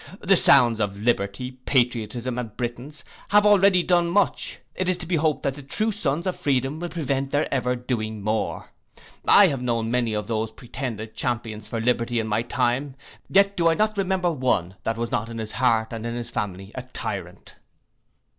[0.19, 5.15] The sounds of liberty, patriotism, and Britons, have already done much, it is to be
[5.17, 8.71] hoped that the true sons of freedom will prevent their ever doing more.
[9.27, 12.95] I have known many of those pretended champions for liberty in my time,
[13.29, 16.31] yet do I not remember one that was not in his heart and in his
[16.31, 17.57] family a tyrant.